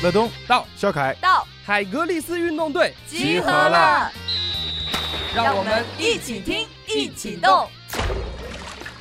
[0.00, 4.08] 乐东到，肖凯到，海格力斯运动队集合了，
[5.34, 7.66] 让我们一起听，一起动。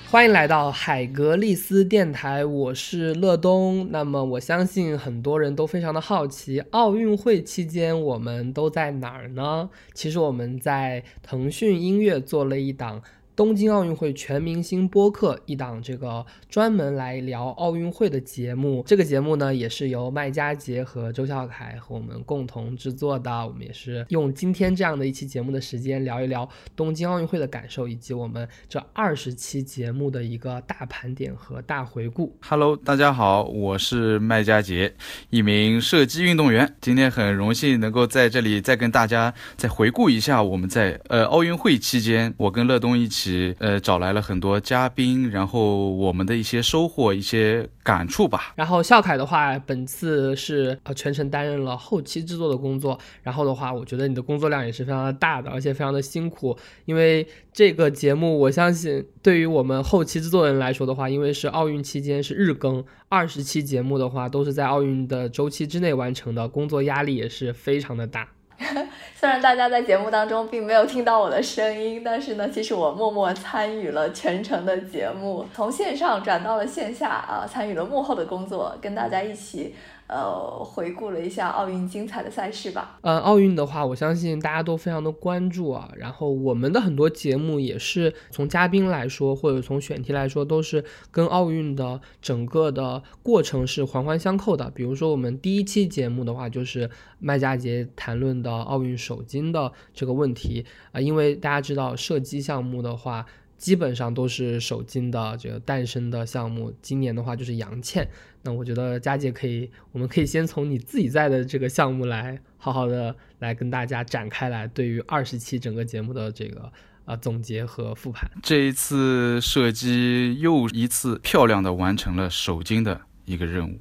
[0.10, 3.88] 欢迎来到海格力斯电台，我是乐东。
[3.91, 9.70] 那么我相信很多人都非常的好奇，奥运会期间我们都在哪儿呢？
[9.93, 13.04] 其实我们在腾讯音乐做了一档。
[13.38, 23.29] 东京奥运会全明星播客一档这个专门来聊奥运会的节目，这个节目呢也是由麦佳杰和周孝凯和我们共同制作的。
[23.45, 32.36] 我们也是用今天这样的一期节目的时间聊一聊东京奥运会的感受，以及我们这二十期节目的一个大盘点和大回顾。
[32.42, 34.95] Hello，大家好，我是麦佳杰，
[35.30, 36.75] 一名射击运动员。
[36.81, 43.27] 今天很荣幸能够在这里再跟大家再回顾一下我们在呃奥运会期间，我跟乐东一起。
[43.59, 48.53] 呃，找来了很多嘉宾，然后我们的一些收获、一些感触吧。
[48.55, 52.97] 然后笑凯的话，本次是呃全程担任了后期制作的工作。
[53.23, 56.58] 然后的话，我觉得你的工作量也是非常的大的，而且非常的辛苦。
[56.86, 68.28] 因为这个节目，我相信对于我们后期制作人来说的话，因为是奥运期间是日更，二十期节目的话都是在奥运的周期之内完成的，工作压力也是非常的大。
[69.16, 79.75] 虽然大家在节目当中并没有听到我的声音，但是呢，其实我默默参与了全程的节目，从线上转到了线下啊，参与了幕后的工作，跟大家一起。
[80.08, 82.97] 呃，回顾了一下奥运精彩的赛事吧。
[83.02, 85.91] 呃，奥运的话，我相信大家都非常的关注啊。
[85.97, 94.72] 然后我们的很多节目也是从嘉宾来说，或者从选题来说，都是跟奥运的整个的过程是环环相扣的。
[94.72, 103.25] 比如说我们第一期节目的话，就是麦佳杰谈论的奥运首金的这个问题啊，因为大家知道射击项目的话。
[103.58, 108.08] 基本上都是首金的这个诞生的项目，今年的话就是杨倩。
[108.44, 116.72] 那我觉得佳姐可以，我们可以先从你自己在的这个项目来好好的来跟大家展开来，对于二十期整个节目的这个
[117.03, 118.29] 啊总结和复盘。
[118.44, 123.79] 这一次射击又一次漂亮的完成了首金的一个任务，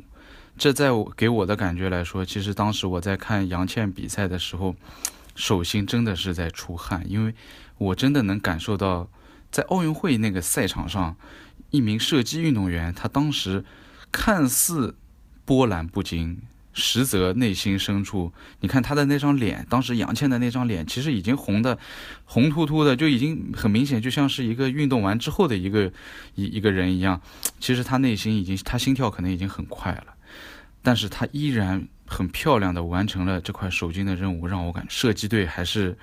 [0.56, 4.74] 这在我给我的感觉来说，其实当时我在看杨倩比赛的时候，
[5.36, 7.34] 手心真的是在出汗，因为
[7.78, 9.08] 我真的能感受到。
[9.50, 11.16] 在奥运会那个赛场上，
[11.70, 13.64] 一名射击运动员，他当时
[14.12, 14.96] 看似
[15.44, 16.38] 波澜不惊，
[16.72, 21.78] 实则内心深处，你看他的那张脸，当时杨倩的那张脸，其实已经红的
[22.24, 25.90] 红突突的，就已经很明显，就像是一个运动完之后的一个
[26.34, 27.20] 一一个人一样。
[27.58, 30.14] 其实他内心已经，他心跳可能已经很快了，
[30.82, 35.96] 但是他依然很漂亮的完成了这块首金的任务，让我感射击队还是。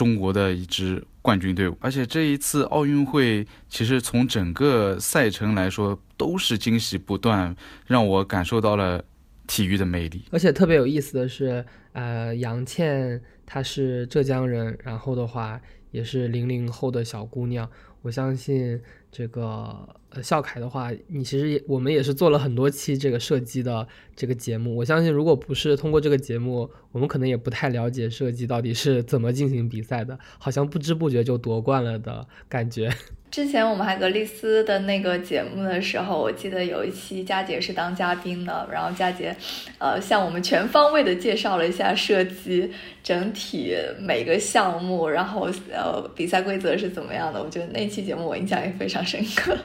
[0.00, 7.54] 中国的一支冠军队伍，而且这一次奥运会，其实从整个赛程来说都是惊喜不断，
[7.86, 9.04] 让我感受到了
[9.46, 10.24] 体育的魅力。
[10.30, 11.62] 而且特别有意思的是，
[11.92, 15.60] 呃，杨倩她是浙江人，然后的话
[15.90, 17.68] 也是零零后的小姑娘，
[18.02, 18.80] 我相信
[19.10, 19.88] 这个。
[20.12, 24.74] 呃，笑凯的话，你其实也我们也是做了很多期这个射击的这个节目。
[24.74, 32.92] 我相信，如果不是通过这个节目，我们可能也不太了解射击到底是怎么进行比赛的，好像不知不觉就夺冠了的感觉。
[33.30, 39.36] 之前我们海格力斯的那个节目的时候，我记得有一期佳杰是当嘉宾的，然后佳杰，
[39.78, 42.68] 呃，向我们全方位的介绍了一下射击
[43.04, 47.40] 整体每个项目，然后呃比赛规则是怎么样的。
[47.40, 49.56] 我觉得那期节目我印象也非常深刻。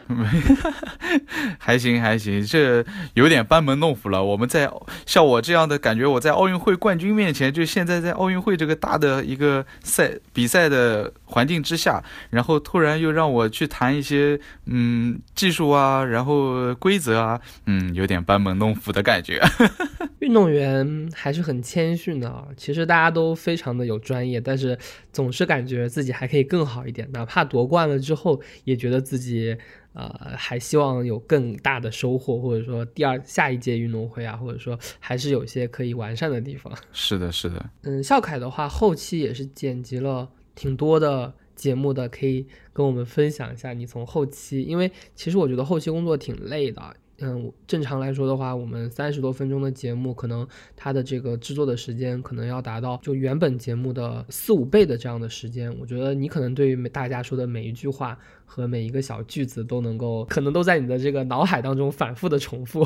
[1.60, 4.24] 还行还行，这有点班门弄斧了。
[4.24, 4.70] 我们在
[5.06, 13.50] 像我这样的感觉，我在奥运会冠军面前，就现在在奥运会这个大的一个赛比赛的环境之下，然后突然又让我。
[13.56, 19.42] 去谈一些嗯技术啊，然后规则啊，嗯，有点班门弄斧的感觉。
[20.20, 24.78] 运动员还是很谦逊的啊，其实大家都非常的有专业，但是
[25.14, 29.56] 总是感觉自己还可以更好一点，哪怕夺冠了之后，也觉得自己
[29.94, 36.74] 呃还希望有更大的收获，或者说第二下一届运动会啊，或者说还是有些可以完善的地方。
[36.92, 37.64] 是的，是的。
[37.84, 41.34] 嗯，笑凯的话，后期也是剪辑了挺多的。
[41.56, 46.82] 节目的可以跟我们分享一下，你从后期，因为其实我觉得后期工作挺累的。
[47.20, 55.74] 嗯，正常来说的话，我们三十多分钟的节目，可能它的这个制作的时间可能要达到就原本节目的四五倍的这样的时间。
[55.80, 62.86] 我觉得你可能对于大家说的每一句话和每一个小句子都能够，可能都在你的这个脑海当中反复的重复。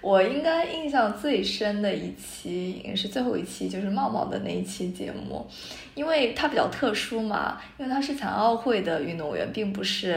[0.00, 5.46] 我应该印象最深的一期也是最后一期，就是茂茂的那一期节目，
[5.94, 10.12] 因为他比较特殊嘛，因为他是残奥会的运动员，并不是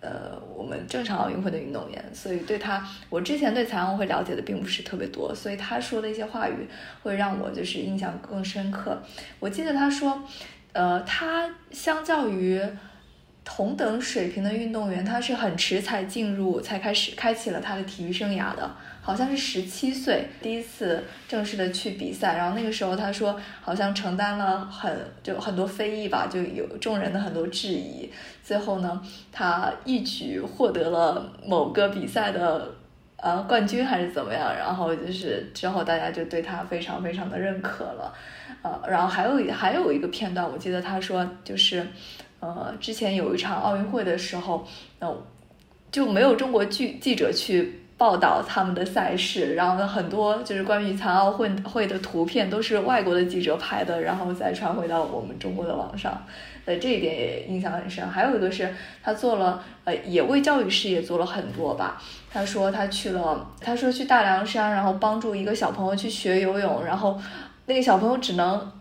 [0.00, 6.68] 呃我们正常奥运会的运动员，所以对他，我之前对残奥会了解的并不是特别多，所以他说的一些话语
[7.02, 9.02] 会让我就是印象更深刻。
[9.40, 10.22] 我记得他说，
[10.72, 12.60] 呃，他相较于
[13.44, 18.70] 同等水平的运动员，他是很迟才进入，才开始开启了他的体育生涯的。
[19.02, 24.90] 好像是十七岁第一次正式的去比赛，然后那个时候他说好像承担了很
[25.22, 28.10] 就很多非议吧，就有众人的很多质疑。
[28.42, 32.72] 最后呢，他一举获得了某个比赛的
[33.16, 38.14] 呃冠军还是怎么样，然后就是之后大家就对他非常非常的认可了。
[38.62, 41.86] 呃，然后还有还有一个片段，我记得他说就是
[42.46, 44.66] 呃之前有一场奥运会的时候，
[44.98, 45.16] 呃
[45.90, 47.80] 就没有中国记记者去。
[47.96, 56.20] 报道他们的赛事，然后很多就是关于残奥会会的图片都是外国的记者拍的，然后再传回到我们中国的网上，
[56.64, 58.06] 呃，这一点也印象很深。
[58.06, 58.68] 还有一个是
[59.00, 62.02] 他做了，呃，也为教育事业做了很多吧。
[62.32, 67.16] 他说他去了，他说去大凉山，然后帮助一个小朋友去学游泳，然后
[67.66, 68.72] 那个小朋友只能。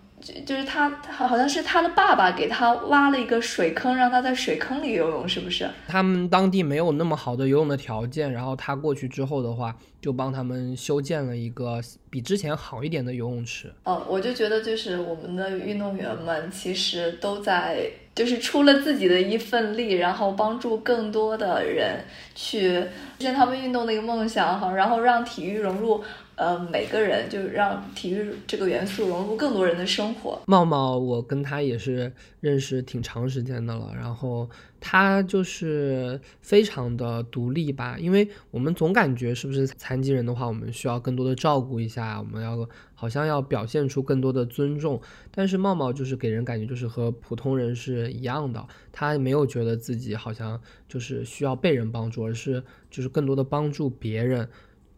[0.46, 5.70] 就是他，好好像是他的爸爸给他挖了一个水坑，让他在水坑里游泳，是不是？
[5.88, 13.74] 他们当地没有那么好的游泳的条件，然后他过去之后的话，就帮他们修建了一个比之前好一点的游泳池。
[13.86, 22.04] 哦，我就觉得就是我们的运动员们其实都在，就是出了自己的一份力，然后帮助更多的人
[22.36, 22.90] 去实
[23.20, 26.04] 现他们运动的一个梦想哈，然后让体育融入。
[26.36, 30.42] 呃，每个人就让体育这个元素融入更多人的生活。
[30.48, 34.50] 茂茂，我跟他也是认识挺长时间的了，然后
[34.86, 45.02] 他就是非常的独立吧，因为我们总感觉是不是残疾人的话，我们需要更多的照顾一下，我们要好像要表现出更多的尊重。
[45.32, 50.60] 但是茂茂就是给人感觉就是和普通人是一样的，他没有觉得自己好像
[50.90, 54.50] 就是需要被人帮助，而是就是更多的帮助别人。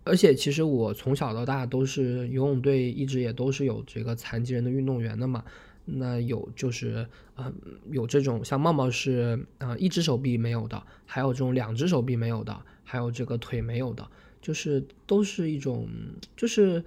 [0.04, 5.44] 而且其实我从小到大都是游泳队，一直也都是有这个残疾人的运动员的嘛。
[5.86, 7.54] 那有就是呃
[7.92, 14.08] 有这种像茂茂是啊一只手臂没有的，还有这种两只手臂没有的，还有这个腿没有的，
[14.42, 15.88] 就是都是一种
[16.36, 16.84] 就是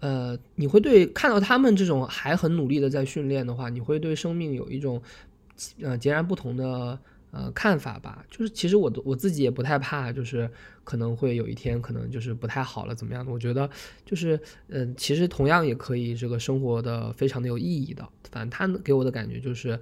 [0.00, 5.02] 呃你会对看到他们这种还很努力的在训练的话，你会对生命有一种
[5.82, 6.98] 呃截然不同的。
[7.32, 10.50] 呃，看法吧，就是其实我都我自己也不太怕，就是
[10.84, 13.30] 可能会有一天可能就是不太好了怎么样的？
[13.30, 13.68] 我觉得
[14.04, 18.08] 就是，嗯，其实同样也可以这个生活的非常的有意义的。
[18.30, 19.78] 反正他给我的感觉就是，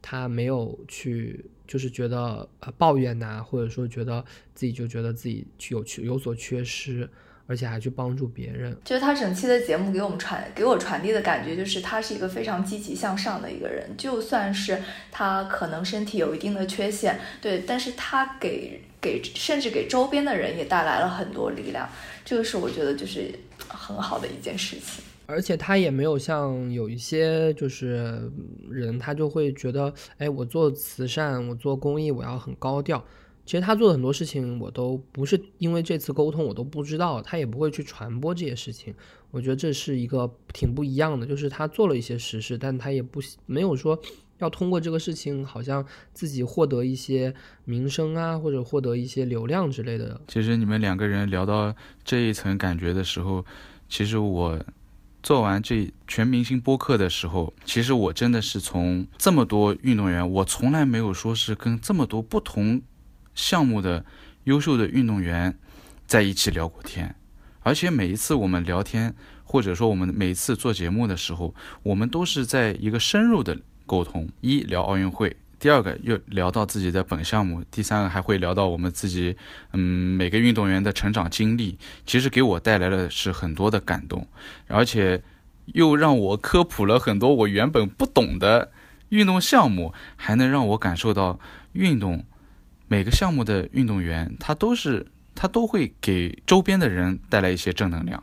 [0.00, 4.24] 他没有去就是觉得呃抱怨呐，或者说觉得
[4.54, 7.08] 自己就觉得自己去有缺有所缺失。
[7.52, 13.94] 而且还去帮助别人，就是他整期的节目给我们传给我传递的感觉，就是他是一个非常积极向上的一个人。
[13.98, 21.86] 就算是他可能身体有一定的缺陷，对，但是他给给甚至给周边的人也带来了很多力量。
[22.24, 23.30] 这个是我觉得就是
[23.68, 25.04] 很好的一件事情。
[25.26, 28.30] 而且他也没有像有一些就是
[28.70, 33.04] 人，他就会觉得，哎，我做慈善，我做公益，我要很高调。
[33.44, 38.94] 其实他做的很多事情，我都不是因为这次沟通，我都不知道，他也不会去传播这些事情。
[39.32, 43.98] 我觉得这是一个挺不一样的，就是他做了一些实事，但他也不没有说
[44.38, 47.34] 要通过这个事情，好像自己获得一些
[47.64, 50.20] 名声啊，或者获得一些流量之类的。
[50.28, 51.74] 其实你们两个人聊到
[52.04, 53.44] 这一层感觉的时候，
[53.88, 54.64] 其实我
[55.20, 62.80] 做完这全明星播客的时候，其实我真的是从这么多运动员，我从来没有说是跟这么多不同。
[63.34, 64.04] 项目的
[64.44, 65.58] 优秀的运动员
[66.06, 67.14] 在一起聊过天，
[67.62, 74.28] 而且每一次我们聊天，或者说我们每次做节目的时候，我们都是在一个深入的沟通。
[74.40, 79.36] 一聊奥运会，第二个又聊到自己的本项目，第三个还会聊到我们自己，
[79.72, 79.80] 嗯，
[80.16, 81.78] 每个运动员的成长经历。
[82.04, 84.26] 其实给我带来的是很多的感动，
[84.66, 85.22] 而且
[85.66, 88.72] 又让我科普了很多我原本不懂的
[89.10, 91.38] 运动项目，还能让我感受到
[91.72, 92.24] 运动。
[92.92, 98.22] 每个项目的运动员，他都是他都会给周边的人带来一些正能量。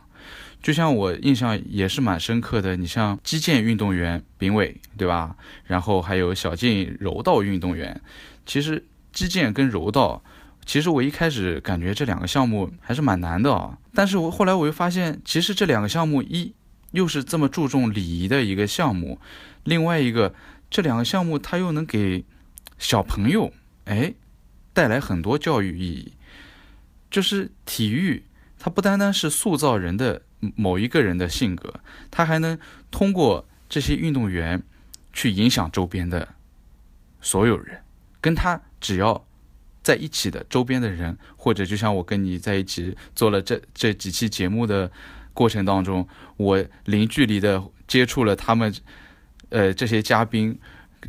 [0.62, 5.36] 就像我印象也是蛮深刻的，你像击剑运动员丙伟，对吧？
[5.66, 8.00] 然后还有小静柔道运动员。
[8.46, 10.22] 其实击剑跟柔道，
[10.68, 13.76] 其实我一开始感觉这两个项目还是蛮难的啊。
[13.96, 16.54] 但是我后来我又发现，其实这两个项目一
[16.92, 19.20] 又是这么注重礼仪的一个项目，
[19.64, 20.36] 另外一个
[20.70, 22.24] 这两个项目它又能给
[22.78, 23.52] 小朋友，
[23.86, 24.14] 哎。
[24.74, 26.14] 带来很多教育意义，
[27.10, 28.24] 就是体育
[28.58, 30.22] 它不单单是塑造人的
[30.56, 32.58] 某一个人的性格，它还能
[32.92, 34.62] 通过这些运动员
[35.12, 36.36] 去影响周边的
[37.22, 37.82] 所有人，
[38.22, 39.26] 跟他只要
[39.82, 44.92] 在一起的周边的人，或者就像我跟你在一起做了这这几期节目的
[45.34, 46.08] 过程当中，
[46.38, 48.74] 我零距离的接触了他们，
[49.50, 50.58] 呃，这些嘉宾。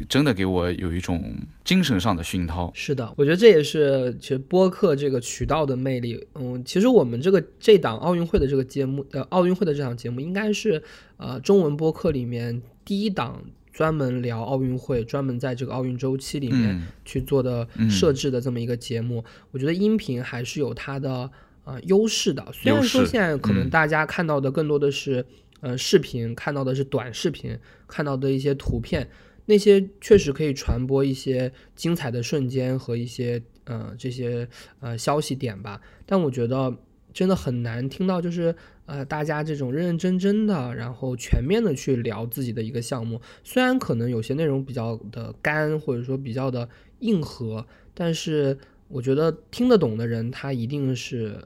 [0.09, 2.71] 真的给我有一种精神上的熏陶。
[2.75, 6.27] 是的，我觉得这也是其实播客这个渠道的魅力。
[6.35, 10.83] 嗯，其实我们这个这档奥运会的这个节目，呃，奥运会的这档节目应该是
[11.17, 13.43] 呃中文播客里面第一档
[13.73, 19.25] 专门聊奥运会、专门在这个奥运周期里面去做的设置的这么一个节目。
[19.51, 21.31] 我觉得音频还是有它的
[21.65, 22.47] 呃优势的。
[22.53, 25.25] 虽然说现在可能大家看到的更多的是
[25.61, 29.09] 呃视频，看到的是短视频，看到的一些图片。
[29.51, 36.73] 那些确实可以传播一些精彩的瞬间和一些呃这些呃消息点吧，但我觉得
[37.13, 38.55] 真的很难听到就是
[38.87, 43.21] 呃大家这种认认真真的，然后全面的去聊自己的一个项目。
[43.43, 46.69] 虽然可能有些内容比较的干，或者说比较的
[47.01, 51.43] 硬核，但是我觉得听得懂的人，他一定是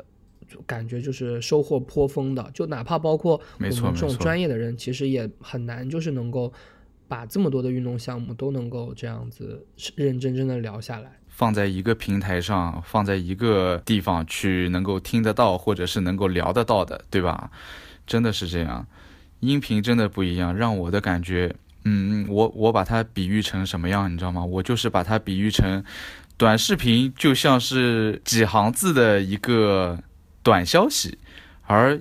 [0.67, 2.51] 感觉就是收获颇丰的。
[2.53, 6.53] 就哪怕包括我们这种专业的人，其实也很难就是能够。
[7.07, 17.51] 把这么多的运动项目都能够这样子认认真真的聊下来，放在一个平台上，放在一个地方去能够听得到，或者是能够聊得到的，对吧？
[18.07, 18.87] 真的是这样，
[19.41, 24.45] 音频真的不一样，让我的感觉，嗯，我我把它比喻成什么样，你知道吗？
[24.45, 25.85] 我就是把它比喻成
[26.37, 29.99] 短视频，就像是几行字的一个
[30.43, 31.19] 短消息，
[31.63, 32.01] 而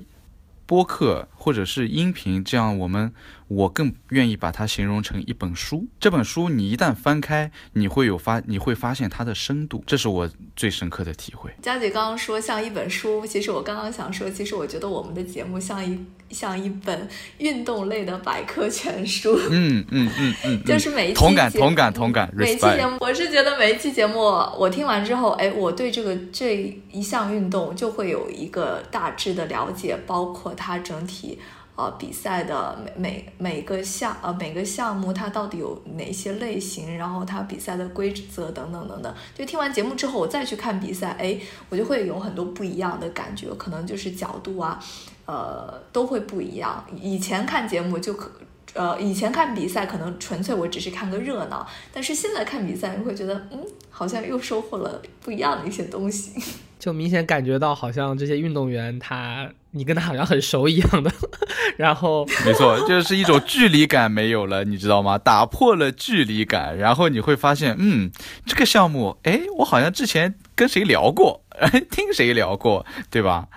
[0.65, 3.13] 播客或者是音频，这样我们。
[3.50, 5.85] 我更愿意把它形容成一本书。
[6.00, 11.51] 这本书你一旦翻开，你会有发，你会发现它的深度，这是我最深刻的体会。
[11.62, 16.00] 佳姐刚刚说像一本书，其实我刚刚想说，其实我觉得我们的节目像一
[16.31, 17.07] 像一本
[17.38, 19.38] 运动类的百科全书。
[19.51, 22.33] 嗯嗯嗯嗯，就是每一期同感同感同感。
[22.35, 24.19] 每期节目，我是觉得每一期节目
[24.57, 31.32] 我听完之后，哎，我对这个这一项运动就会有一个大致的了解，包括它整体。
[31.75, 39.12] 呃，比赛的每每每个项呃每个项目它到底有哪些类型，然后它比赛的规则等等等等。
[39.34, 41.39] 就听完节目之后，我再去看比赛，哎，
[41.70, 44.80] 我就会有很多不一样的感觉，可能就是角度啊，
[45.25, 46.86] 呃，都会不一样。
[46.96, 48.32] 以前看节目就可，
[48.74, 56.34] 呃，以前看比赛可能纯粹我只是看个热闹，但是现在看比赛，你会觉得，嗯，好像又收获了不一样的一些东西。
[56.80, 61.10] 就明显感觉到，好像这些运动员他，你跟他好像很熟一样的，
[61.77, 65.18] 然后没错，就是一种距离感没有了，你知道吗？
[65.18, 68.12] 打破了距离感，然后你会发现，嗯，
[68.46, 71.42] 这个项目，哎，我好像之前跟谁聊过，
[71.89, 73.48] 听谁聊过，对吧？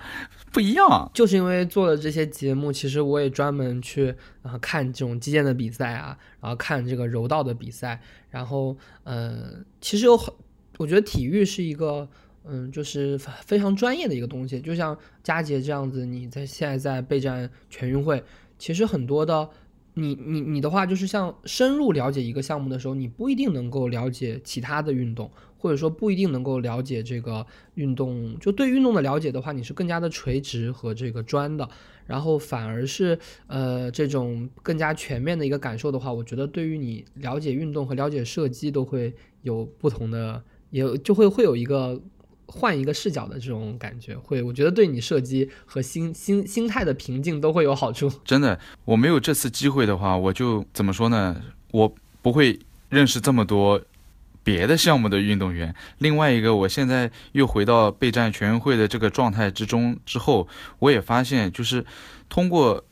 [0.51, 10.33] 不一样，就是因为做了这些节目，其实我也专门去啊看这种击剑的比赛啊，然后看这个柔道的比赛，然后呃，其实有很，
[10.77, 12.07] 我觉得体育是一个。
[12.49, 18.23] 嗯，就是非常专业的一个东西，就像佳杰这样子，你在现在在备战全运会，
[18.57, 19.49] 其实很多的，
[19.95, 27.45] 你你你的话，就是像深入了解一个项目的时候，你不一定能够了解其他的运动，或者说不一定能够了解这个
[27.75, 28.37] 运动。
[28.39, 31.67] 就对运动的了解的话，你是更加的垂直和这个专的，
[32.05, 42.01] 然后反而是呃这种更加全面的一个感受的话，我觉得对于你了解运动和了解射击都会有不同的，也就会会有一个。
[42.49, 48.09] 换一个视角的这种感觉，会我觉得对你射击和心心心态的平静都会有好处。
[48.23, 51.41] 真的，我没有这次机会的话，我就怎么说呢？
[51.73, 53.81] 我不会认识这么多
[54.47, 55.75] 别的项目的运动员。
[55.97, 60.47] 另外一个，我现在又回到备战全运会的这个状态之中之后，
[60.79, 61.85] 我也发现，就是
[62.29, 62.85] 通过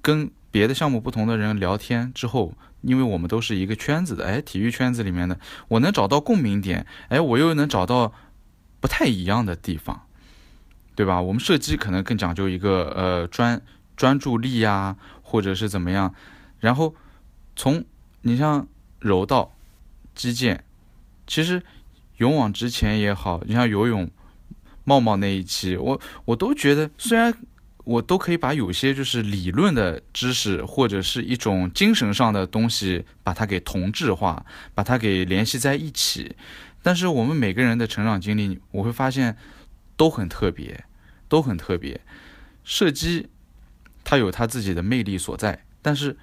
[0.00, 8.14] 跟别的项目不同的人聊天之后，因为我们都是一个圈子的，哎，体育圈子里面的，我能找到共鸣点，哎，我又能找到。
[8.80, 10.02] 不太一样的地方，
[10.94, 11.18] 对吧？
[11.18, 13.62] 我们射击可能更讲究一个呃专
[13.96, 16.14] 专注力呀，或者是怎么样。
[16.60, 16.94] 然后
[17.56, 17.82] 从
[18.20, 18.68] 你像
[18.98, 19.54] 柔道、
[20.14, 20.64] 击剑，
[21.26, 21.62] 其实
[22.18, 24.10] 勇往直前也好，你像游泳、
[24.84, 27.34] 茂茂那一期，我我都觉得，虽然
[27.84, 36.34] 我都可以把有些就是理论的知识或者是一种精神上的东西，把它给同质化，把它给联系在一起。
[36.82, 39.36] 但是我们每个人的成长经历，我会发现
[39.96, 40.84] 都很特别，
[41.28, 42.00] 都很特别。
[42.62, 43.28] 射击
[44.02, 46.16] 它有它自己的魅力所在，但是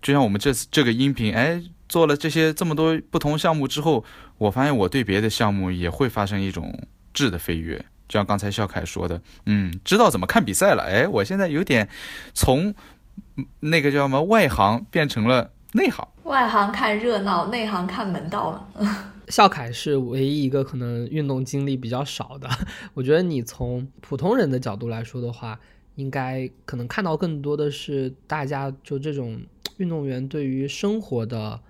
[0.00, 4.02] 就像我们这次这个音频，哎，做了这些这么多不同项目之后，
[4.38, 6.72] 我发现我对别的项目也会发生一种
[7.12, 7.76] 质的飞跃。
[8.08, 10.84] 就像刚才笑凯说的，嗯，知道怎么看比赛了。
[10.84, 11.86] 哎，我现在有点
[12.32, 12.74] 从
[13.60, 16.08] 那个叫什么外行变成了内行。
[16.22, 19.12] 外行看热闹，内行看门道了。
[19.28, 22.48] 笑凯是唯一一个可能运动经历比较少的。
[22.94, 25.60] 我觉得你从普通人的角度来说的话，
[25.96, 29.42] 应该可能看到更多的是大家就这种
[29.76, 31.60] 运动员对于生活的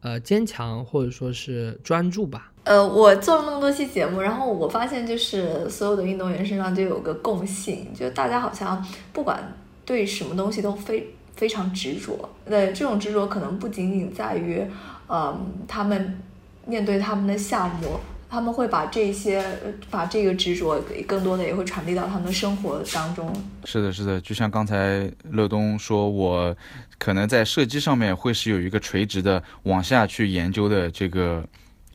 [0.00, 2.52] 呃坚强或者说是专注吧。
[2.64, 9.52] 呃，我做了那么多期节目，然后我发现就是所有的运动员身上就有个共性，就大家好像不管
[9.84, 12.28] 对什么东西都非非常执着。
[12.46, 14.64] 那，这种执着可能不仅仅在于，
[15.08, 16.20] 嗯，他们
[16.66, 19.44] 面对他们的项目，他们会把这些
[19.90, 23.32] 把这个执着更多的也会传递到他们的生活当中。
[23.64, 26.56] 是的，是的，就像刚才乐东说，我
[26.98, 31.44] 可能在射击上面会是有一个垂直的往下去研究的这个。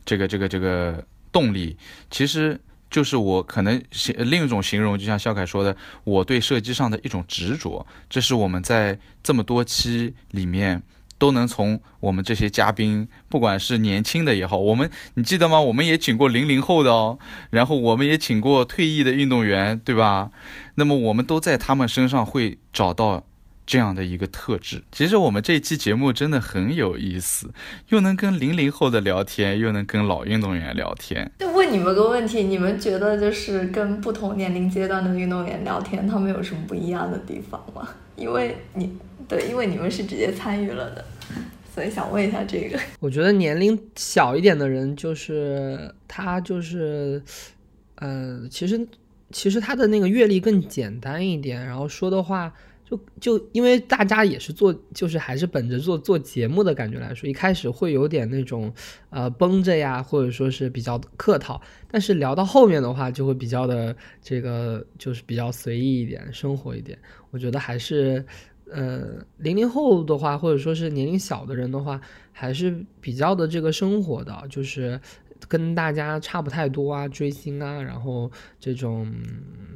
[0.04, 1.76] 这个这个这个动力，
[2.10, 2.60] 其实
[2.90, 7.86] 就是我可能形另一种形容，就像肖凯说的，我对射击上的一种执着。
[8.10, 10.82] 这是我们在这么多期里面
[11.22, 15.60] 都能从我们这些嘉宾，不管是年轻的也好，我们你记得吗？
[15.60, 17.16] 我们也请过零零后的哦，
[17.50, 20.32] 然后我们也请过退役的运动员，对吧？
[20.74, 23.24] 那么我们都在他们身上会找到。
[23.72, 27.48] 这样的一个特质，其实我们这一期节目真的很有意思，
[27.88, 31.32] 又能跟零零后的聊天，又能跟老运动员聊天。
[31.38, 37.88] 就问你们个问题，你们觉得就是跟不同年龄阶段的运动员聊天，他们有什么不一样的地方吗？
[38.16, 38.94] 因为你
[39.26, 41.02] 对，因为你们是直接参与了的，
[41.74, 42.78] 所以想问一下这个。
[43.00, 47.22] 我觉得年龄小一点的人，就是他就是，
[47.94, 48.86] 呃，其实
[49.30, 52.52] 其实他的那个阅历更简单一点，然后说的话。
[52.92, 53.00] 就
[53.38, 58.72] 就因为大家也是做，就是还是本着做做节目的感觉来说，一开始会有点那种
[59.08, 61.60] 呃绷着呀，或者说是比较客套。
[61.90, 66.98] 但是聊到后面的话，就会比较的这个就是比较随意一点，生活一点。
[67.30, 68.24] 我觉得还是
[68.70, 71.98] 呃零零后的话，或者说是年龄小的人的话，
[72.30, 75.00] 还是比较的这个生活的，就是
[75.48, 78.30] 跟大家差不太多啊，追星啊，然后
[78.60, 79.12] 这种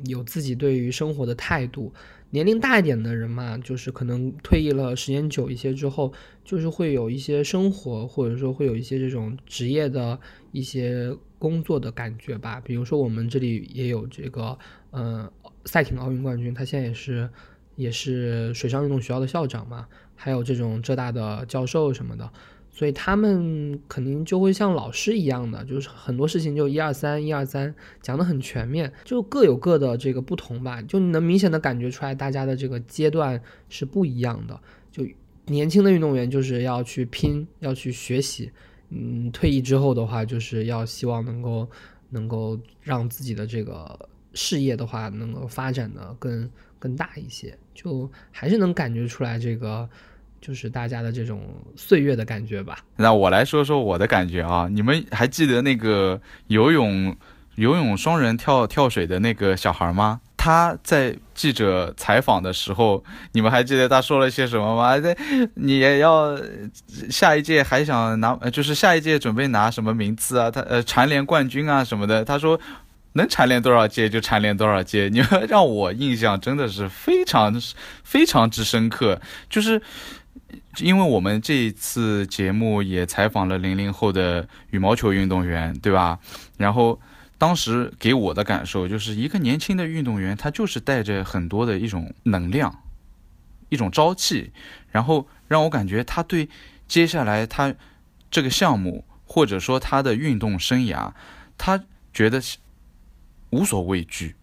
[0.04, 1.92] 有自己对于生活的态度。
[2.30, 6.12] 年龄大一点的人嘛，就是可能退役了时间久一些之后，
[6.44, 10.18] 就是会有一些生活，或者说会有一些这种职业的
[10.50, 12.60] 一些工作的感觉吧。
[12.60, 14.58] 比如说我们这里也有这个，
[14.90, 15.32] 呃，
[15.66, 17.30] 赛艇奥运冠军，他现在也是
[17.76, 19.86] 也是水上运动学校的校长嘛，
[20.16, 22.30] 还有这种浙大的教授什么的。
[22.76, 34.60] 所以他们肯定就会像老师一样的，就是很多事情就一二三一二三讲的很全面，就各有各的这个不同吧，就你能明显的感觉出来大家的这个阶段是不一样的。
[34.92, 35.02] 就
[35.46, 38.52] 年轻的运动员就是要去拼，要去学习，
[38.90, 41.66] 嗯，退役之后的话就是要希望能够
[42.10, 43.98] 能够让自己的这个
[44.34, 49.88] 事业的话能够发展的更更大一些，就还是能感觉出来这个。
[50.46, 51.42] 就是大家的这种
[51.74, 52.78] 岁月的感觉吧。
[52.94, 57.16] 那我来说说我的感觉啊，你们还记得那个游泳
[57.56, 60.20] 游泳双人跳跳水的那个小孩吗？
[60.36, 64.96] 他在记者采访的时候，你们还记得他说了些什么吗？
[65.00, 65.16] 在
[65.54, 66.38] 你也要
[67.10, 70.48] 下一届还想拿，就是下一届准备拿什么名次啊？
[70.48, 72.24] 他呃蝉联冠军啊什么的。
[72.24, 72.60] 他说
[73.14, 75.08] 能蝉联多少届就蝉联多少届。
[75.08, 77.60] 你们 让我印象真的是非常
[78.04, 79.82] 非常之深刻，就是。
[80.78, 86.18] 因为我们这一次节目也采访了零零后的羽毛球运动员，对吧？
[86.56, 87.00] 然后
[87.36, 92.82] 当时给我的感受就是一个年轻的运动员，他就是带着很多的一种能量，
[93.70, 94.52] 一种朝气，
[94.92, 96.48] 然后让我感觉他对
[96.86, 97.74] 接下来他
[98.30, 101.12] 这个项目或者说他的运动生涯，
[101.58, 101.82] 他
[102.12, 102.40] 觉得
[103.50, 104.36] 无所畏惧，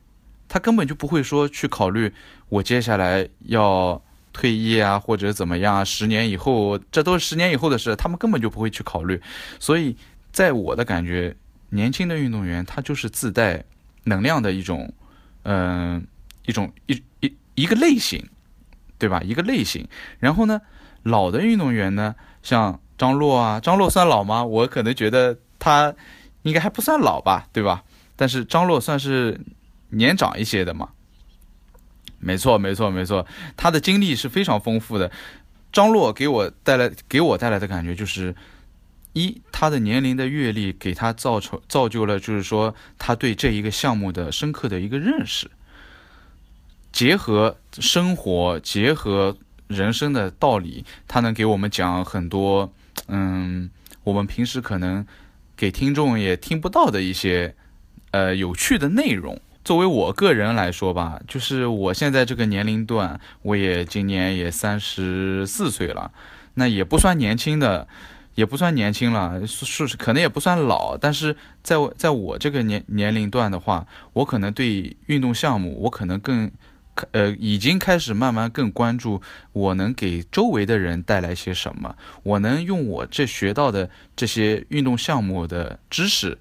[0.49, 2.11] 他根本就不会说去考虑
[2.49, 4.01] 我接下来要。
[4.33, 5.85] 退役啊，或者怎么样啊？
[5.85, 9.21] 十年以后，这都是十年以后的事，他们根本就不会去考虑。
[9.59, 9.95] 所以，
[10.31, 11.33] 在我的感觉，
[11.69, 13.63] 年轻的运动员他就是自带
[14.05, 14.91] 能量的一种，
[15.43, 16.05] 嗯，
[16.45, 18.27] 一种一一一个类型，
[18.97, 19.21] 对吧？
[19.23, 19.87] 一个类型。
[20.19, 20.59] 然后呢，
[21.03, 24.43] 老的运动员呢，像张洛啊，张洛算老吗？
[24.43, 25.93] 我可能觉得他
[26.41, 27.83] 应该还不算老吧，对吧？
[28.15, 29.39] 但是张洛算是
[29.89, 30.89] 年长一些的嘛。
[32.23, 35.11] 没错，没错，没错，他的经历是非常丰富的。
[35.71, 38.35] 张洛给我带来给我带来的感觉就是，
[39.13, 45.49] 一他的年龄的阅历给他造成造就了，就是说他对这一个项目的深刻的一个认识，
[46.91, 49.35] 结合生活，结合
[49.67, 52.71] 人生的道理，他能给我们讲很多，
[53.07, 53.69] 嗯，
[54.03, 55.05] 我们平时可能
[55.57, 57.55] 给听众也听不到的一些，
[58.11, 59.41] 呃，有趣的内容。
[59.63, 66.11] 作为我个人来说吧，就是我现在这个年龄段，我也今年也三十四岁了，
[66.55, 67.87] 那也不算年轻的，
[68.35, 76.51] 也不算年轻了，是是可能也不算老，但是在我在我这个年年龄段的话，我可能对运动项目，我可能更，
[77.11, 79.21] 呃，已经开始慢慢更关注
[79.53, 86.37] 我能给周围的人带来些什么，我能用我这学到的这些运动项目的知识，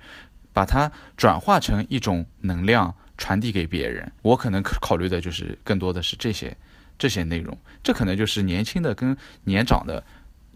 [0.52, 2.96] 把它转化成一种能量。
[3.22, 6.56] 传递给别人，我可能考虑的就是更多的是这些
[6.98, 10.02] 这些内容，这可能就是年轻的跟年长的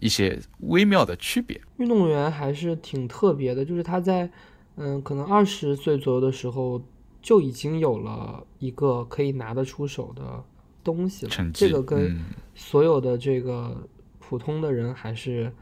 [0.01, 1.61] 一些微妙的区别。
[1.77, 4.29] 运动员还是挺特别的，就是他在
[4.75, 6.83] 嗯，可能二十岁左右的时候
[7.23, 10.43] 就已经有了一个可以拿得出手的
[10.83, 11.33] 东西了。
[11.55, 12.21] 这个跟
[12.57, 15.53] 所有的这个普通的人还是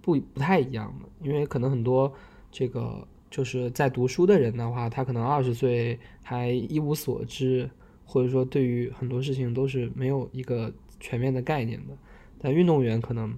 [0.00, 2.10] 不不太一样的，因为可能很多
[2.50, 3.06] 这个。
[3.34, 7.68] 就是在读书的人的话，他可能二十岁还一无所知，
[8.04, 11.98] 或者说对于很多事情都是没有一个全面的概念的。
[12.40, 13.36] 但运动员可能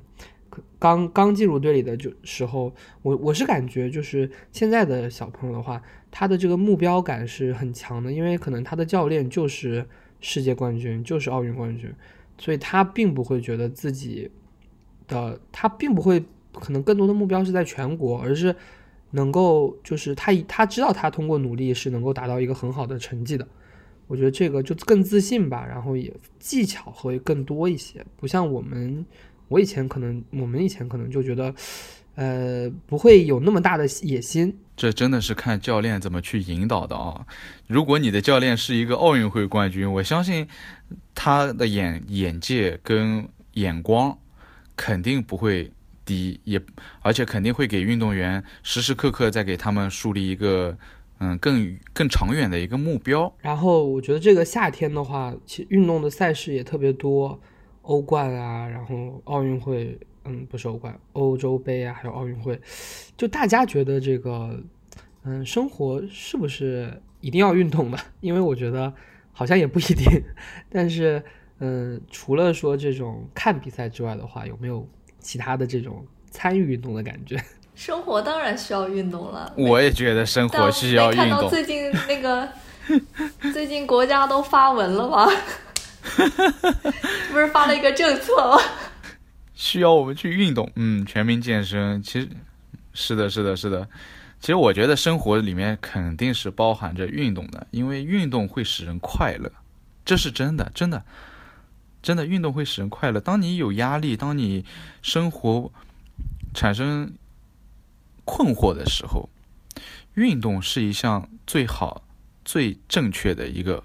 [0.78, 5.80] 刚刚进入队里的就时候，我我是感觉就是现在的小朋友的话，
[6.10, 9.82] 他的这个目标感是很强的，因为可能他的教练就是
[10.20, 11.90] 世界冠军，就是奥运冠军，
[12.36, 14.30] 所以他并不会觉得自己
[15.08, 18.54] 的他并不会可能更多的目标是在全国，而是。
[19.12, 23.46] 能够就是他他知道他通过努力是能够达到一个很好的成绩的，
[24.06, 29.06] 我觉得这个就更自信吧，然后也技巧会更多一些，不像我们
[29.48, 31.54] 我以前可能我们以前可能就觉得，
[32.16, 34.54] 呃，不会有那么大的野心。
[34.76, 37.24] 这真的是看教练怎么去引导的啊！
[37.66, 40.46] 如果你的教练是一个奥运会冠军，我相信
[41.14, 44.18] 他的眼眼界跟眼光
[44.74, 45.72] 肯定不会。
[46.06, 46.58] 低也，
[47.02, 50.78] 而且肯定会给运动员时时刻刻在给他们树立一个，
[51.18, 53.30] 嗯，更更长远的一个目标。
[53.42, 57.38] 然后我觉得这个夏天的话，其实运动的赛事也特别多，
[57.82, 62.58] 欧冠啊，然后奥运会，嗯，不是欧冠，欧洲杯啊，还有奥运会，
[63.16, 64.58] 就大家觉得这个，
[65.24, 67.98] 嗯，生活是不是一定要运动的？
[68.20, 68.94] 因为我觉得
[69.32, 70.04] 好像也不一定。
[70.70, 71.20] 但是，
[71.58, 74.88] 嗯，除了说这种看比赛之外的话，有没有？
[75.26, 77.36] 其他的这种参与运动的感觉，
[77.74, 79.52] 生活当然需要运动了。
[79.58, 81.28] 我也觉得生活需要运动。
[81.28, 82.48] 看到最近那个，
[83.52, 85.26] 最近国家都发文了吗？
[87.32, 88.56] 不是发了一个政策吗？
[89.54, 92.00] 需要我们去运动，嗯，全民健身。
[92.02, 92.28] 其实，
[92.94, 93.88] 是的，是的，是的。
[94.38, 99.50] 其实我觉得生活里面肯定是包含着运动的，因为运动会使人快乐，
[100.04, 101.02] 这是真的，真的。
[102.06, 103.18] 真的运动会使人快乐。
[103.18, 104.64] 当你有压力，当你
[105.02, 105.72] 生活
[106.54, 107.12] 产生
[108.24, 109.28] 困惑的时候，
[110.14, 112.04] 运动是一项最好、
[112.44, 113.82] 最正确的一个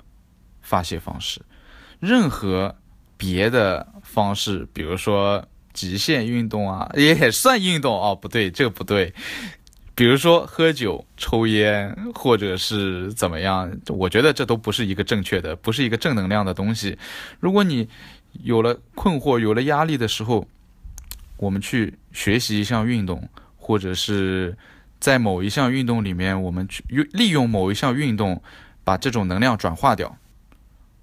[0.62, 1.42] 发泄方式。
[2.00, 2.76] 任何
[3.18, 8.16] 别的方式，比如说极限运动啊，也算运动哦。
[8.16, 9.16] 不对，这个不对。
[9.94, 16.98] 比如说喝酒、抽烟，或者是怎么样，我觉得这都不是一个正确的，不是一个正能量的东西。
[17.40, 17.88] 如果你
[18.44, 20.48] 有了困惑、有了压力的时候，
[21.38, 23.28] 我们去学习一项运动，
[23.58, 24.58] 或者是
[25.00, 28.42] 在某一项运动里面，我们去用利用某一项运动，
[28.86, 30.18] 把这种能量转化掉，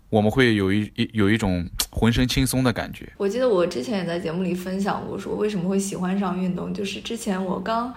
[0.09, 3.12] 我们会有一一有一种浑身轻松的感觉。
[3.18, 7.94] 我记得我之前也在节目里分享过，说为什么会喜欢上运动，就是之前我刚。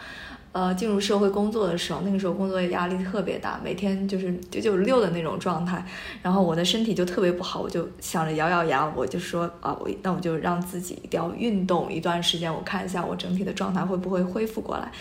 [0.54, 5.82] 呃，进入社会工作的时候，那个时候工作压力特别大，每天就是九九六的那种状态，
[6.22, 14.92] 然后我的身体就特别不好，我就想着咬咬牙，我就说啊，我那我就让自己一定要运动一段时间，我看一下我整体的状态会不会恢复过来，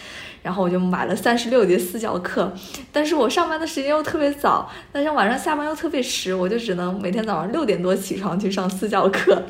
[0.40, 2.52] 然后我就买了三十六节私教课，
[2.92, 9.42] 但是我上班的时间又特别早，但是晚上下班又特别迟，我就只能每天早上六点多起床去上私教课，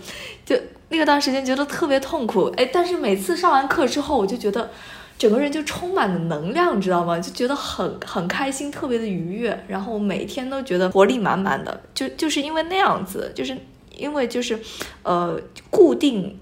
[0.46, 0.56] 就
[0.88, 4.70] 那个段时间觉得特别痛苦，哎，但是每次上完课之后，我就觉得。
[5.20, 7.18] 整个人就充满了能量，知道吗？
[7.18, 11.78] 就觉得很很开心，特别的愉悦，然后每天都觉得活力满满的。
[11.92, 13.54] 就就是因为那样子，就是
[13.94, 14.58] 因为就是，
[15.02, 16.38] 呃，固定。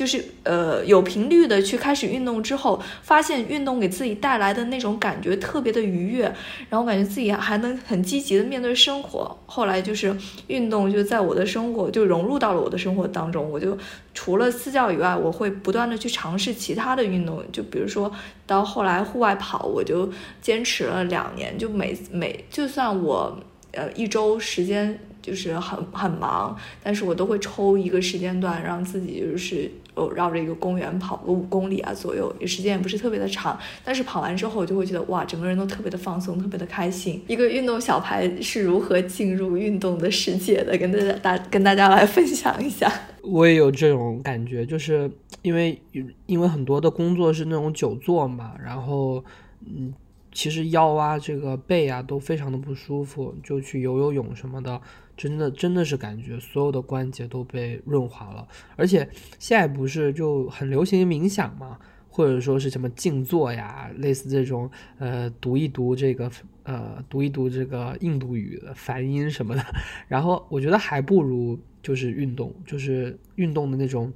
[0.00, 6.24] 就是呃有频率的去开始运动之后，发现运动给自己带来的那种感觉特别的愉悦，
[6.70, 9.38] 然后感觉自己还能很积极的面对生活。
[9.44, 13.76] 后来就是运动就在我的生活就融入到了我的生活当中，我就
[14.14, 18.10] 除了私教以外，我会不断的去尝试其他的运动，就比如说
[18.46, 20.10] 到后来户外跑，我就
[20.40, 23.38] 坚持了两年，就每每就算我
[23.72, 24.98] 呃一周时间。
[25.22, 37.22] 就是很很忙，但是我都会抽一个时间段让自己就是哦绕着一个公园跑个五公里啊左右，时间也不是特别的长，但是跑完之后我就会觉得哇，整个人都特别的放松，特别的开心。
[37.26, 40.76] 一个运动小白是如何进入运动的世界的？
[40.78, 42.90] 跟大家大跟大家来分享一下。
[43.22, 45.10] 我也有这种感觉，就是
[45.42, 45.80] 因为
[46.26, 49.24] 因为很多的工作是那种久坐嘛，然后
[49.66, 49.92] 嗯。
[50.32, 54.80] 其实腰啊，这个背啊都非常的不舒服，就去游游泳什么的，
[55.20, 58.48] 真的真的是感觉所有的关节都被润滑了。
[58.74, 59.06] 而且
[59.38, 61.78] 现在不是就很流行冥想嘛，
[62.08, 66.30] 或者说是什么静坐呀，类似这种呃读一读这个
[66.62, 69.62] 呃读一读这个印度语的梵音什么的。
[70.08, 74.10] 然后我觉得还不如就是运动，就是运动的那种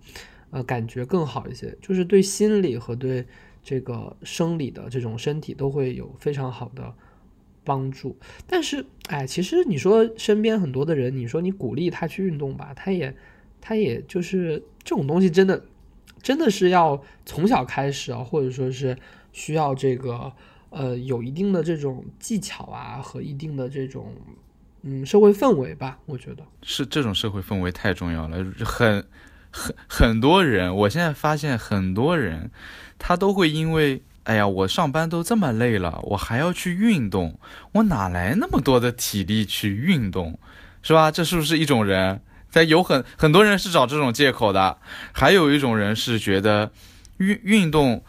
[0.51, 3.27] 呃感觉更好一些，就是对心理和对。
[3.67, 6.95] 这个生理的这种身体都会有非常好的
[7.65, 13.15] 帮助，但是，哎，其实你说身边很多的人，你说你鼓励他去运动吧，他也，
[13.61, 15.65] 他也就是这种东西，真的，
[16.23, 18.97] 真的是要从小开始啊，或者说是
[19.33, 20.33] 需要这个，
[20.71, 24.15] 呃，有一定的这种技巧啊和一定的这种，
[24.83, 29.05] 嗯，社会氛围吧，我觉得是这种社会氛围太重要了，很
[29.51, 32.51] 很很多人，我现在发现很多人。
[32.97, 37.39] 他都会因为，哎呀，我上班都这么累了，我还要去运动，
[37.73, 40.39] 我哪来那么多的体力去运动，
[40.83, 41.11] 是吧？
[41.11, 42.21] 这是不是一种人？
[42.51, 44.79] 在有很很多人是找这种借口的，
[45.13, 46.71] 还有一种人是觉得
[47.19, 48.03] 运运动，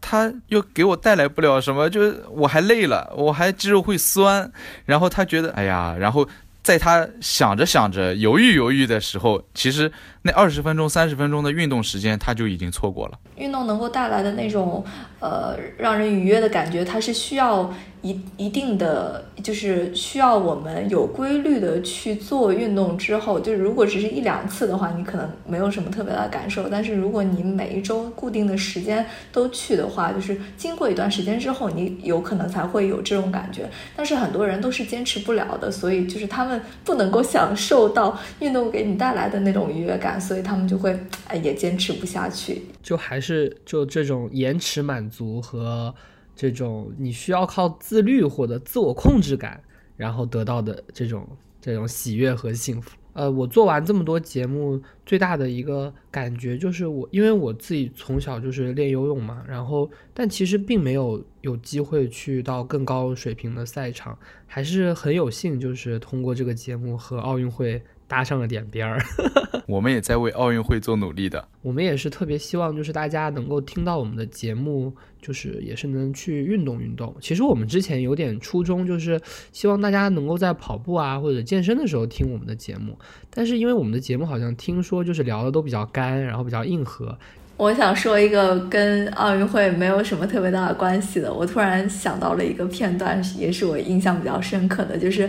[0.00, 4.50] 他又给我带来不了什么，就是我还累了，我还肌肉会酸，
[4.84, 6.28] 然后他觉得，哎呀，然后。
[6.62, 9.90] 在他想着想着、犹豫犹豫的时候，其实
[10.22, 13.18] 那二十分钟、三十分钟的运动时间他就已经错过了。
[13.36, 14.84] 运动能够带来的那种
[15.18, 17.72] 呃让人愉悦的感觉，它是需要。
[18.02, 26.68] 一一定的就是需要我们有规律的去做运动之后，就是如果只是一两次的话，你可能没有什么特别大的感受。
[26.68, 33.68] 但是如果你每一周固定的时间都去的话，就是经过一段时间之后，你有可能才会有这种感觉。
[33.94, 42.62] 但是很多人都是坚持不了的，所以就是他们不能够享受到运动给你带来的那种愉悦感，所以他们就会哎也坚持不下去。
[42.82, 45.94] 就还是就这种延迟满足和。
[46.40, 49.62] 这种你需要靠自律或者自我控制感，
[49.94, 51.28] 然后得到的这种
[51.60, 52.96] 这种喜悦和幸福。
[53.12, 67.82] 呃，我做完这么多节目，最大的一个感觉就是我，因为我自己从小就是练游泳嘛，然后但其实并没有有机会去到更高水平的赛场，还是很有幸，就是通过这个节目和奥运会。
[68.10, 69.00] 搭上了点边儿，
[69.68, 71.46] 我们也在为奥运会做努力的。
[71.62, 74.92] 我们也是特别希望，就是大家能够听到我们的节目，
[75.22, 77.14] 就是也是能去运动运动。
[77.20, 79.20] 其实我们之前有点初衷，就是
[79.52, 82.98] 希望大家能够在跑步啊或者健身的时候听我们的节目。
[83.30, 87.16] 但是因为我们的节目好像听说就是聊的都比较干，然后比较硬核。
[87.60, 95.28] 我想说一个跟奥运会没有什么特别大的关系的，我突然想到了一个片段，也是我印象比较深刻的，就是，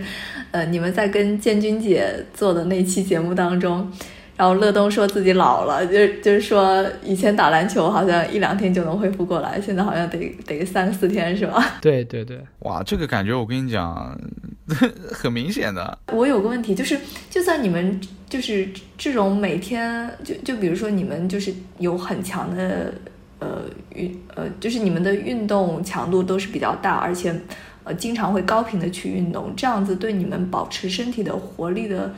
[0.52, 3.92] 呃，你们在跟建军姐做的那期节目当中。
[4.42, 11.64] 然后乐东说自己老了，就就是说以前打篮球好像一两天就能恢复过来，现在好像得得三四天是吧？
[11.80, 14.20] 对对对，哇，这个感觉我跟你讲，
[15.14, 15.96] 很明显的。
[16.12, 17.00] 我有个问题，就是
[17.30, 22.92] 就算你们就是这种每天就就比如说你们就是有很强的
[23.38, 23.62] 呃
[23.94, 27.32] 运呃，就是你们的运动强度都是比较大，而且
[27.84, 32.12] 呃经常会高频的去运动，这样子对你们保持身体的活力的。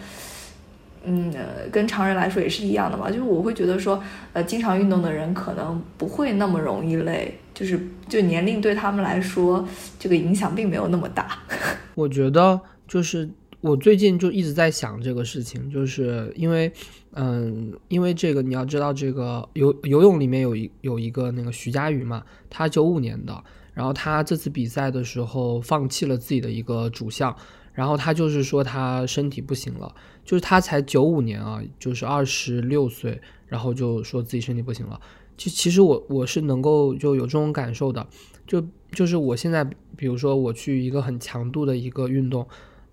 [1.05, 1.33] 嗯，
[1.71, 9.67] 跟常人来说也是一样的嘛，就是我会觉得说，呃，经常运动的人可能不会那么容易累，就是就年龄对他们来说，
[9.99, 11.39] 这个影响并没有那么大。
[11.95, 16.71] 我觉得就是我最近就一直在想这个事情，就是因为，
[17.11, 27.35] 嗯，因为这个你要知道，这个游游泳里面有一有一个那个徐嘉余嘛，他九五年的，然后他这次比赛的时候放弃了自己的一个主项。
[27.73, 35.01] 然后他就是说他身体不行了，就是他才九五年啊，就是二十六岁，然后就说自己身体不行了。
[35.35, 38.07] 其其实我我是能够就有这种感受的，
[38.45, 39.63] 就就是我现在
[39.97, 42.47] 比如说我去一个很强度的一个运动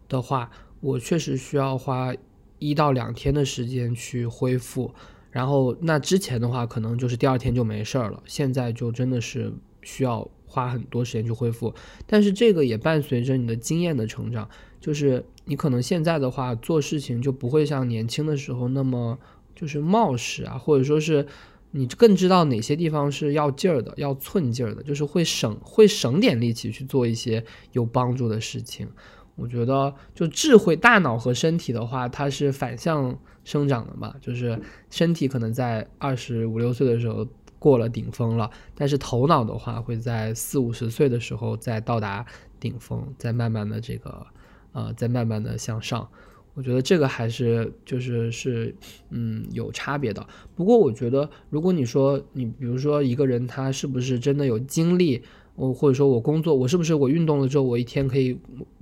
[0.09, 2.15] 的话，我确实需要花
[2.59, 4.95] 一到两天的时间去恢复。
[5.31, 11.75] 然后那之前的话可能就是第二天就没事儿了，现在就真的是需要花很多时间去恢复。
[12.07, 14.49] 但是这个也伴随着你的经验的成长。
[14.81, 19.19] 就是你可能现在的话做事情就不会像年轻的时候那么
[19.55, 21.27] 就是冒失啊，或者说是
[21.73, 28.89] 你更知道哪些地方是要劲儿的、要寸劲儿的，就是会省会省点力气去做一些有帮助的事情。
[29.37, 37.27] 我觉得就智慧大脑和身体的话，它是反向生长的嘛，就是身体可能在二十五六岁的时候
[37.59, 42.27] 过了顶峰了，但是头脑的话会在四五十岁的时候再到达
[42.59, 44.27] 顶峰，再慢慢的这个
[44.73, 46.09] 呃，再慢慢的向上。
[46.55, 48.75] 我觉得这个还是就是是
[49.11, 50.27] 嗯有差别的。
[50.55, 55.23] 不过我觉得，如果你说你比如说一个人他是不是真的有精力，
[55.55, 58.39] 我或者说我工作我是不是我运动了之后我一天可以。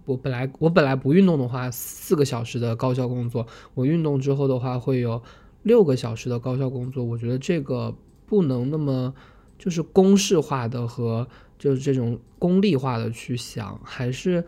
[0.06, 5.22] 我本来我本来不运动的话，四个小时的高效工作，我运动之后的话会有
[5.64, 7.04] 六个小时的高效工作。
[7.04, 9.12] 我觉得这个不能那么
[9.58, 14.42] 就是公式化的和就是这种功利化的去想，还是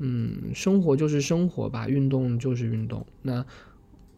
[0.00, 3.06] 嗯，生活就是生活吧，运动就是运动。
[3.22, 3.46] 那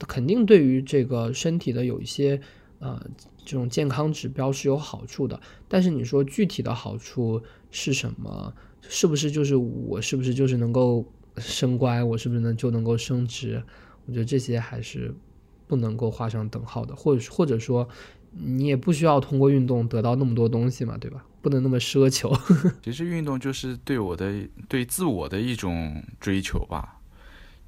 [0.09, 2.41] 肯定对于这个身体的有一些
[2.79, 3.05] 呃
[3.45, 8.55] 这种健康指标是有好处的，但是你说具体的好处是什么？
[8.89, 11.05] 是不是就是我是不是就是能够
[11.37, 12.09] 升官？
[12.09, 13.63] 我是不是能就能够升职？
[14.07, 15.15] 我觉得这些还是
[15.67, 17.89] 不能够画上等号的，或者或者说
[18.33, 21.25] 你也不需要通过运动得到那么多东西嘛，对吧？
[21.43, 22.33] 不能那么奢求。
[22.83, 27.01] 其实运动就是对我的对自我的一种追求吧，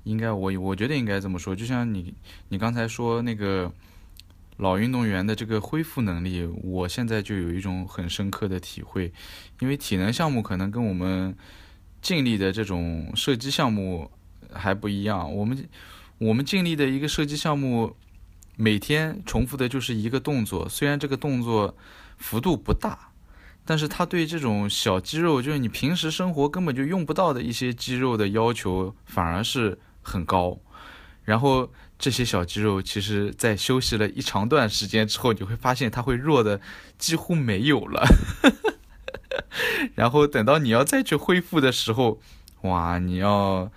[0.04, 1.54] 应该我我觉得应该这么说。
[1.54, 2.14] 就像你
[2.48, 3.70] 你刚才说那个。
[4.58, 9.12] 老运动员的这个恢复能力，我现在就有一种很深刻的体会，
[9.58, 11.37] 因为体能项目可能跟我们
[12.00, 14.08] 尽力的这种射击项目
[14.52, 15.34] 还不一样。
[15.34, 15.68] 我们
[16.18, 17.96] 我们尽力的一个射击项目，
[18.54, 21.76] 每天重复的就是一个动作，虽然这个动作
[22.16, 23.10] 幅度不大，
[23.64, 30.59] 但是它对这种小肌肉，就是你平时生活根本就用不到的一些肌肉的要求，反而是很高。
[31.24, 36.61] 然后这些小肌肉，其实在休息了一长段时间之后，你会发现它会弱的
[36.98, 38.07] 几乎没有了。
[39.94, 42.20] 然后等到你要再去恢复的时候，
[42.62, 43.70] 哇，你要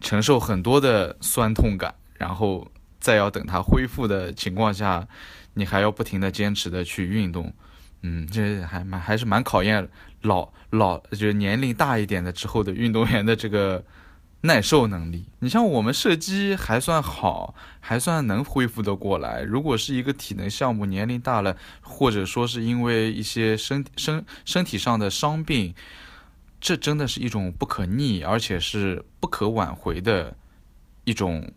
[0.00, 5.06] 承受很多的酸痛感，然后再要等它恢复的情况下，
[5.54, 7.54] 你还要不停的坚持的去运动。
[8.02, 9.88] 嗯，这还蛮还是蛮考验
[10.22, 13.84] 老老就是年龄大一点的之后的运动员的这个。
[14.42, 19.42] 耐受能力，你像我们射击还算好，还算能恢复得过来。
[19.42, 25.74] 如果是一个体能项目，年龄大了，或者说是因为一些身身身体上的伤病，
[26.60, 30.36] 这真的是一种不可逆，而且是不可挽回的
[31.02, 31.50] 一种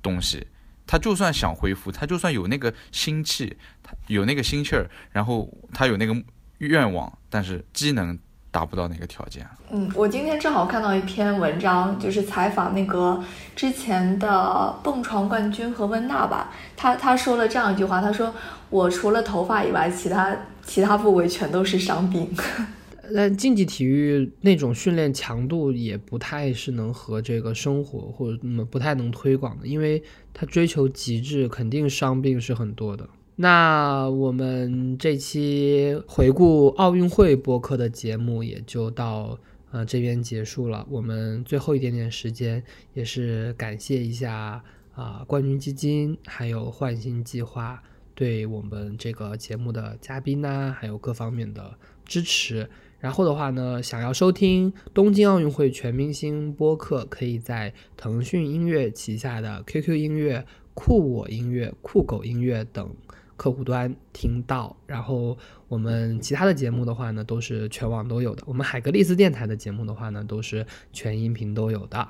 [0.00, 0.46] 东西。
[0.92, 6.14] 他就算想恢复，他就算有那个心气，他有那个心气儿，然后他有那个
[6.58, 8.18] 愿望，但是机能。
[8.52, 9.48] 达不到那个条件。
[9.70, 13.18] 嗯，我今天正好看到一篇文章，就是采访那个
[13.56, 16.52] 之前的蹦床冠军何文娜吧。
[16.76, 18.34] 他他说了这样一句话，他说
[18.68, 22.30] ：“我除了头发以外，其他其他部位全都是伤病。”
[23.14, 30.00] 但竞技体育那种训练强度也不太是能和这个生活或者那么不太能推广的，因为
[30.32, 33.08] 他追求极致，肯定伤病是很多的。
[33.34, 39.36] 那我们这期回顾奥运会播客的节目也就到
[39.72, 40.86] 呃这边结束了。
[40.88, 42.62] 我们最后一点点时间，
[42.94, 44.62] 也是感谢一下
[44.94, 47.82] 啊冠军基金还有焕新计划
[48.14, 52.68] 对我们这个节目的嘉宾呐，还有各方面的支持。
[53.02, 62.94] 然后的话呢，想要收听东京奥运会全明星播客，可以在腾讯音乐旗下的 QQ 音乐、酷我音乐、酷狗音乐等。
[63.34, 65.36] 客户端听到，然后
[65.66, 68.42] 我们其他的节目的话呢，都是全网都有的。
[68.46, 72.06] 我们海格力斯电台的节目的话呢，都是全音频都有的。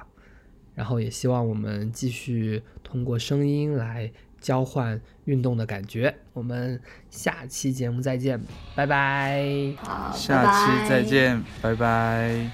[0.74, 6.14] 然后也希望我们继续通过声音来交换运动的感觉。
[6.34, 6.78] 我们
[7.08, 8.38] 下期节目再见
[8.74, 9.72] 拜拜。
[10.12, 12.50] 下期再见拜拜。